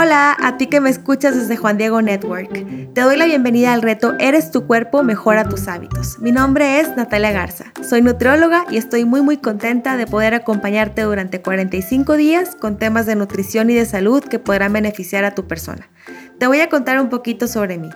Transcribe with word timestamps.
Hola, 0.00 0.36
a 0.40 0.56
ti 0.58 0.68
que 0.68 0.80
me 0.80 0.90
escuchas 0.90 1.34
desde 1.34 1.56
Juan 1.56 1.76
Diego 1.76 2.00
Network. 2.02 2.52
Te 2.94 3.00
doy 3.00 3.16
la 3.16 3.24
bienvenida 3.24 3.72
al 3.72 3.82
reto 3.82 4.14
Eres 4.20 4.52
tu 4.52 4.64
cuerpo, 4.64 5.02
mejora 5.02 5.48
tus 5.48 5.66
hábitos. 5.66 6.20
Mi 6.20 6.30
nombre 6.30 6.78
es 6.78 6.96
Natalia 6.96 7.32
Garza. 7.32 7.72
Soy 7.82 8.00
nutrióloga 8.00 8.64
y 8.70 8.76
estoy 8.76 9.04
muy 9.04 9.22
muy 9.22 9.38
contenta 9.38 9.96
de 9.96 10.06
poder 10.06 10.34
acompañarte 10.34 11.02
durante 11.02 11.42
45 11.42 12.16
días 12.16 12.54
con 12.54 12.78
temas 12.78 13.06
de 13.06 13.16
nutrición 13.16 13.70
y 13.70 13.74
de 13.74 13.86
salud 13.86 14.22
que 14.22 14.38
podrán 14.38 14.72
beneficiar 14.72 15.24
a 15.24 15.34
tu 15.34 15.48
persona. 15.48 15.90
Te 16.38 16.46
voy 16.46 16.60
a 16.60 16.68
contar 16.68 17.00
un 17.00 17.08
poquito 17.08 17.48
sobre 17.48 17.76
mí. 17.78 17.90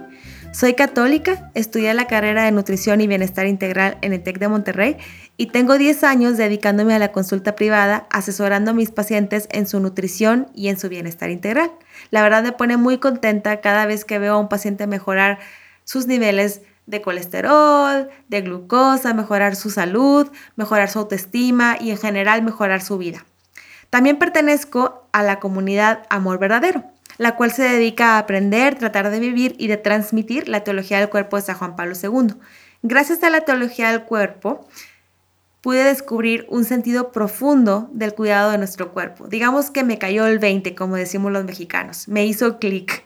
Soy 0.53 0.75
católica, 0.75 1.50
estudié 1.55 1.95
la 1.95 2.07
carrera 2.07 2.45
de 2.45 2.52
nutrición 2.52 3.01
y 3.01 3.07
bienestar 3.07 3.46
integral 3.46 3.96
en 4.02 4.12
el 4.12 4.23
TEC 4.23 4.39
de 4.39 4.48
Monterrey 4.48 4.98
y 5.39 5.46
tengo 5.46 5.79
10 5.79 6.05
años 6.05 6.37
dedicándome 6.37 6.95
a 6.95 6.98
la 6.98 7.11
consulta 7.11 7.57
privada, 7.57 8.07
asesorando 8.11 8.73
a 8.73 8.75
mis 8.75 8.91
pacientes 8.91 9.48
en 9.51 9.66
su 9.66 9.80
nutrición 9.80 10.48
y 10.55 10.69
en 10.69 10.79
su 10.79 10.91
bienestar 10.91 11.30
integral. 11.30 11.73
La 12.11 12.23
verdad 12.23 12.43
me 12.43 12.52
pone 12.52 12.77
muy 12.77 12.98
contenta 12.98 13.62
cada 13.62 13.87
vez 13.87 14.05
que 14.05 14.19
veo 14.19 14.34
a 14.34 14.38
un 14.38 14.51
paciente 14.51 14.87
mejorar 14.87 15.38
sus 15.84 16.06
niveles 16.06 16.61
de 16.84 17.00
colesterol, 17.00 18.11
de 18.28 18.41
glucosa, 18.42 19.14
mejorar 19.14 19.56
su 19.56 19.70
salud, 19.70 20.30
mejorar 20.56 20.91
su 20.91 20.98
autoestima 20.98 21.78
y 21.80 21.92
en 21.92 21.97
general 21.97 22.42
mejorar 22.42 22.83
su 22.83 22.98
vida. 22.98 23.25
También 23.89 24.19
pertenezco 24.19 25.09
a 25.12 25.23
la 25.23 25.41
comunidad 25.41 26.03
Amor 26.11 26.39
Verdadero 26.39 26.84
la 27.19 27.37
cual 27.37 27.52
se 27.52 27.62
dedica 27.62 28.15
a 28.15 28.19
aprender, 28.19 28.77
tratar 28.77 29.11
de 29.11 29.20
vivir 29.20 29.55
y 29.59 29.69
de 29.69 29.77
transmitir 29.77 30.48
la 30.48 30.65
teología 30.65 30.98
del 30.98 31.09
cuerpo 31.09 31.37
de 31.37 31.43
San 31.43 31.57
Juan 31.57 31.77
Pablo 31.77 31.95
II. 32.01 32.34
Gracias 32.83 33.23
a 33.23 33.30
la 33.30 33.43
teología 33.43 33.91
del 33.91 34.03
cuerpo, 34.03 34.66
pude 35.62 35.84
descubrir 35.84 36.45
un 36.51 36.65
sentido 36.65 37.12
profundo 37.12 37.89
del 37.93 38.15
cuidado 38.15 38.51
de 38.51 38.59
nuestro 38.59 38.93
cuerpo. 38.93 39.29
Digamos 39.29 39.70
que 39.70 39.84
me 39.84 39.97
cayó 39.97 40.27
el 40.27 40.39
20, 40.39 40.75
como 40.75 40.97
decimos 40.97 41.33
los 41.33 41.45
mexicanos, 41.45 42.09
me 42.09 42.27
hizo 42.27 42.59
clic. 42.59 43.05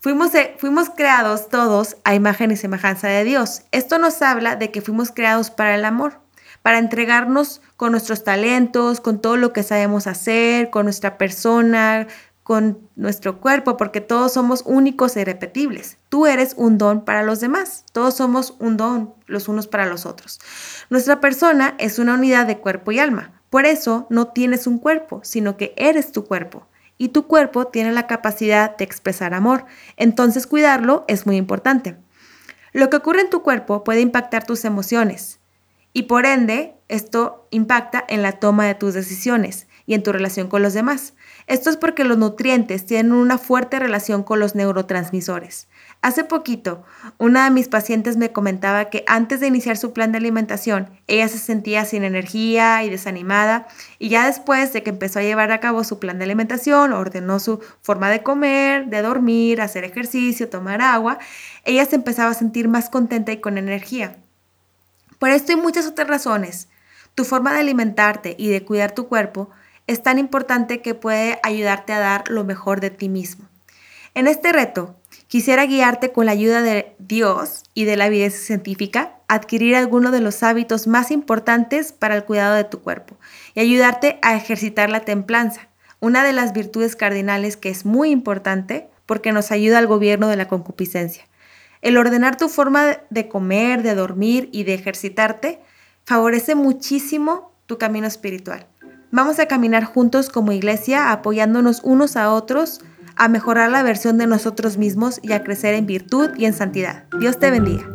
Fuimos, 0.00 0.34
eh, 0.34 0.54
fuimos 0.58 0.90
creados 0.90 1.48
todos 1.48 1.96
a 2.04 2.14
imagen 2.14 2.50
y 2.50 2.56
semejanza 2.56 3.08
de 3.08 3.24
Dios. 3.24 3.62
Esto 3.72 3.98
nos 3.98 4.22
habla 4.22 4.56
de 4.56 4.70
que 4.70 4.80
fuimos 4.80 5.10
creados 5.10 5.50
para 5.50 5.74
el 5.74 5.84
amor, 5.84 6.20
para 6.62 6.78
entregarnos 6.78 7.60
con 7.76 7.92
nuestros 7.92 8.24
talentos, 8.24 9.00
con 9.00 9.20
todo 9.20 9.36
lo 9.36 9.52
que 9.52 9.62
sabemos 9.62 10.06
hacer, 10.06 10.70
con 10.70 10.84
nuestra 10.84 11.18
persona, 11.18 12.06
con 12.48 12.88
nuestro 12.96 13.42
cuerpo, 13.42 13.76
porque 13.76 14.00
todos 14.00 14.32
somos 14.32 14.62
únicos 14.64 15.14
e 15.14 15.20
irrepetibles. 15.20 15.98
Tú 16.08 16.24
eres 16.24 16.54
un 16.56 16.78
don 16.78 17.04
para 17.04 17.22
los 17.22 17.40
demás. 17.40 17.84
Todos 17.92 18.14
somos 18.16 18.56
un 18.58 18.78
don 18.78 19.12
los 19.26 19.48
unos 19.48 19.66
para 19.66 19.84
los 19.84 20.06
otros. 20.06 20.40
Nuestra 20.88 21.20
persona 21.20 21.74
es 21.76 21.98
una 21.98 22.14
unidad 22.14 22.46
de 22.46 22.56
cuerpo 22.56 22.90
y 22.90 23.00
alma. 23.00 23.42
Por 23.50 23.66
eso 23.66 24.06
no 24.08 24.28
tienes 24.28 24.66
un 24.66 24.78
cuerpo, 24.78 25.20
sino 25.24 25.58
que 25.58 25.74
eres 25.76 26.10
tu 26.10 26.24
cuerpo. 26.24 26.66
Y 26.96 27.10
tu 27.10 27.26
cuerpo 27.26 27.66
tiene 27.66 27.92
la 27.92 28.06
capacidad 28.06 28.78
de 28.78 28.84
expresar 28.86 29.34
amor. 29.34 29.66
Entonces 29.98 30.46
cuidarlo 30.46 31.04
es 31.06 31.26
muy 31.26 31.36
importante. 31.36 31.98
Lo 32.72 32.88
que 32.88 32.96
ocurre 32.96 33.20
en 33.20 33.28
tu 33.28 33.42
cuerpo 33.42 33.84
puede 33.84 34.00
impactar 34.00 34.46
tus 34.46 34.64
emociones. 34.64 35.38
Y 35.92 36.04
por 36.04 36.24
ende, 36.24 36.76
esto 36.88 37.46
impacta 37.50 38.02
en 38.08 38.22
la 38.22 38.32
toma 38.32 38.64
de 38.64 38.74
tus 38.74 38.94
decisiones 38.94 39.67
y 39.88 39.94
en 39.94 40.02
tu 40.02 40.12
relación 40.12 40.48
con 40.48 40.60
los 40.60 40.74
demás. 40.74 41.14
Esto 41.46 41.70
es 41.70 41.78
porque 41.78 42.04
los 42.04 42.18
nutrientes 42.18 42.84
tienen 42.84 43.10
una 43.12 43.38
fuerte 43.38 43.78
relación 43.78 44.22
con 44.22 44.38
los 44.38 44.54
neurotransmisores. 44.54 45.66
Hace 46.02 46.24
poquito, 46.24 46.84
una 47.16 47.44
de 47.44 47.50
mis 47.50 47.68
pacientes 47.68 48.18
me 48.18 48.30
comentaba 48.30 48.90
que 48.90 49.02
antes 49.06 49.40
de 49.40 49.46
iniciar 49.46 49.78
su 49.78 49.94
plan 49.94 50.12
de 50.12 50.18
alimentación, 50.18 50.90
ella 51.06 51.26
se 51.26 51.38
sentía 51.38 51.86
sin 51.86 52.04
energía 52.04 52.84
y 52.84 52.90
desanimada, 52.90 53.66
y 53.98 54.10
ya 54.10 54.26
después 54.26 54.74
de 54.74 54.82
que 54.82 54.90
empezó 54.90 55.20
a 55.20 55.22
llevar 55.22 55.52
a 55.52 55.60
cabo 55.60 55.82
su 55.84 55.98
plan 55.98 56.18
de 56.18 56.24
alimentación, 56.24 56.92
ordenó 56.92 57.40
su 57.40 57.60
forma 57.80 58.10
de 58.10 58.22
comer, 58.22 58.88
de 58.88 59.00
dormir, 59.00 59.62
hacer 59.62 59.84
ejercicio, 59.84 60.50
tomar 60.50 60.82
agua, 60.82 61.18
ella 61.64 61.86
se 61.86 61.96
empezaba 61.96 62.32
a 62.32 62.34
sentir 62.34 62.68
más 62.68 62.90
contenta 62.90 63.32
y 63.32 63.40
con 63.40 63.56
energía. 63.56 64.16
Por 65.18 65.30
esto 65.30 65.52
y 65.52 65.56
muchas 65.56 65.86
otras 65.86 66.08
razones, 66.08 66.68
tu 67.14 67.24
forma 67.24 67.54
de 67.54 67.60
alimentarte 67.60 68.36
y 68.38 68.48
de 68.48 68.66
cuidar 68.66 68.92
tu 68.92 69.08
cuerpo 69.08 69.48
es 69.88 70.02
tan 70.02 70.18
importante 70.18 70.80
que 70.82 70.94
puede 70.94 71.40
ayudarte 71.42 71.92
a 71.92 71.98
dar 71.98 72.28
lo 72.28 72.44
mejor 72.44 72.80
de 72.80 72.90
ti 72.90 73.08
mismo. 73.08 73.48
En 74.14 74.28
este 74.28 74.52
reto, 74.52 74.94
quisiera 75.28 75.64
guiarte 75.64 76.12
con 76.12 76.26
la 76.26 76.32
ayuda 76.32 76.62
de 76.62 76.94
Dios 76.98 77.64
y 77.74 77.84
de 77.84 77.96
la 77.96 78.06
evidencia 78.06 78.40
científica 78.40 79.14
adquirir 79.28 79.76
algunos 79.76 80.12
de 80.12 80.20
los 80.20 80.42
hábitos 80.42 80.86
más 80.86 81.10
importantes 81.10 81.92
para 81.92 82.16
el 82.16 82.24
cuidado 82.24 82.54
de 82.54 82.64
tu 82.64 82.80
cuerpo 82.80 83.16
y 83.54 83.60
ayudarte 83.60 84.18
a 84.20 84.36
ejercitar 84.36 84.90
la 84.90 85.00
templanza, 85.00 85.68
una 86.00 86.22
de 86.22 86.34
las 86.34 86.52
virtudes 86.52 86.94
cardinales 86.94 87.56
que 87.56 87.70
es 87.70 87.86
muy 87.86 88.10
importante 88.10 88.88
porque 89.06 89.32
nos 89.32 89.50
ayuda 89.50 89.78
al 89.78 89.86
gobierno 89.86 90.28
de 90.28 90.36
la 90.36 90.48
concupiscencia. 90.48 91.24
El 91.80 91.96
ordenar 91.96 92.36
tu 92.36 92.48
forma 92.48 92.98
de 93.08 93.28
comer, 93.28 93.82
de 93.82 93.94
dormir 93.94 94.50
y 94.52 94.64
de 94.64 94.74
ejercitarte 94.74 95.60
favorece 96.04 96.54
muchísimo 96.54 97.52
tu 97.66 97.78
camino 97.78 98.06
espiritual. 98.06 98.66
Vamos 99.10 99.38
a 99.38 99.46
caminar 99.46 99.84
juntos 99.84 100.28
como 100.28 100.52
iglesia, 100.52 101.12
apoyándonos 101.12 101.80
unos 101.82 102.16
a 102.16 102.32
otros, 102.32 102.80
a 103.16 103.28
mejorar 103.28 103.70
la 103.70 103.82
versión 103.82 104.18
de 104.18 104.26
nosotros 104.26 104.76
mismos 104.76 105.18
y 105.22 105.32
a 105.32 105.42
crecer 105.42 105.74
en 105.74 105.86
virtud 105.86 106.30
y 106.36 106.44
en 106.44 106.52
santidad. 106.52 107.04
Dios 107.18 107.38
te 107.38 107.50
bendiga. 107.50 107.86